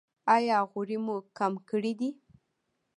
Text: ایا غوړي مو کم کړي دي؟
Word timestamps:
ایا 0.35 0.57
غوړي 0.69 0.97
مو 1.05 1.15
کم 1.37 1.53
کړي 1.69 1.93
دي؟ 1.99 2.09